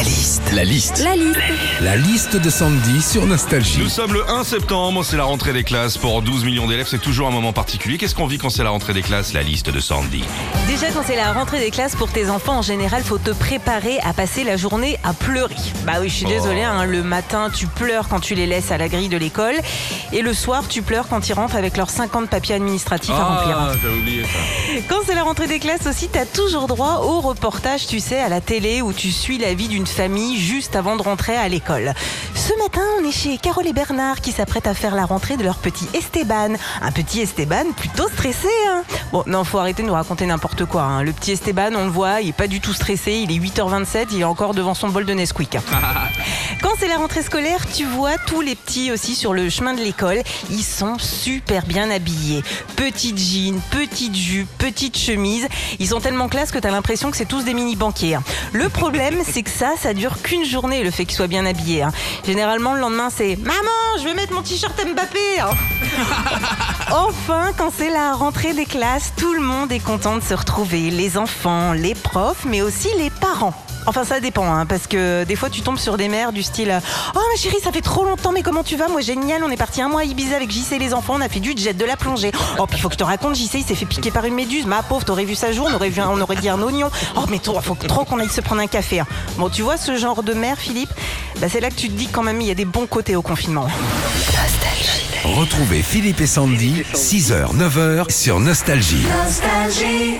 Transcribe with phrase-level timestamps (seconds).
[0.00, 0.42] La liste.
[0.54, 0.98] La liste.
[1.04, 1.38] La liste.
[1.82, 3.80] La liste de Sandy sur Nostalgie.
[3.80, 5.98] Nous sommes le 1 septembre, c'est la rentrée des classes.
[5.98, 7.98] Pour 12 millions d'élèves, c'est toujours un moment particulier.
[7.98, 10.24] Qu'est-ce qu'on vit quand c'est la rentrée des classes La liste de Sandy?
[10.68, 13.98] Déjà, quand c'est la rentrée des classes pour tes enfants, en général, faut te préparer
[14.00, 15.54] à passer la journée à pleurer.
[15.84, 18.78] Bah oui, je suis désolée, hein, le matin, tu pleures quand tu les laisses à
[18.78, 19.56] la grille de l'école.
[20.14, 23.58] Et le soir, tu pleures quand ils rentrent avec leurs 50 papiers administratifs à remplir.
[23.60, 24.80] Ah, j'avais oublié ça.
[24.88, 28.30] Quand c'est la rentrée des classes aussi, t'as toujours droit au reportage, tu sais, à
[28.30, 31.94] la télé où tu suis la vie d'une famille juste avant de rentrer à l'école.
[32.50, 35.44] Ce matin, on est chez Carole et Bernard qui s'apprêtent à faire la rentrée de
[35.44, 36.54] leur petit Esteban.
[36.82, 38.82] Un petit Esteban plutôt stressé, hein.
[39.12, 40.82] Bon, non, faut arrêter de nous raconter n'importe quoi.
[40.82, 41.04] hein.
[41.04, 44.06] Le petit Esteban, on le voit, il est pas du tout stressé, il est 8h27,
[44.10, 45.58] il est encore devant son bol de Nesquik.
[46.60, 49.80] Quand c'est la rentrée scolaire, tu vois tous les petits aussi sur le chemin de
[49.80, 50.20] l'école.
[50.50, 52.42] Ils sont super bien habillés.
[52.74, 55.46] Petite jean, petite jupe, petite chemise.
[55.78, 58.16] Ils sont tellement classe que t'as l'impression que c'est tous des mini banquiers.
[58.16, 58.22] hein.
[58.52, 61.82] Le problème, c'est que ça, ça dure qu'une journée, le fait qu'ils soient bien habillés.
[61.84, 61.92] hein.
[62.40, 65.40] Généralement, le lendemain, c'est Maman, je vais mettre mon t-shirt Mbappé.
[65.40, 65.50] hein.
[66.90, 70.90] Enfin, quand c'est la rentrée des classes, tout le monde est content de se retrouver.
[70.90, 73.52] Les enfants, les profs, mais aussi les parents.
[73.86, 76.80] Enfin, ça dépend, hein, parce que des fois, tu tombes sur des mères du style
[77.14, 78.88] Oh ma chérie, ça fait trop longtemps, mais comment tu vas?
[78.88, 81.20] Moi, génial, on est parti un mois à Ibiza avec JC et les enfants, on
[81.20, 82.30] a fait du jet, de la plongée.
[82.58, 84.34] Oh, puis il faut que je te raconte, JC, il s'est fait piquer par une
[84.34, 84.66] méduse.
[84.66, 86.90] Ma pauvre, t'aurais vu sa jour, on aurait, vu un- on aurait dit un oignon.
[87.16, 89.00] Oh, mais toi, faut trop qu'on aille se prendre un café.
[89.00, 89.06] hein.
[89.38, 90.90] Bon, tu vois ce genre de mère, Philippe?
[91.40, 92.86] Bah, C'est là que tu te dis que quand même, il y a des bons
[92.86, 93.66] côtés au confinement.
[95.24, 99.04] Retrouvez Philippe et Sandy, 6h, 9h sur Nostalgie.
[99.24, 100.18] Nostalgie.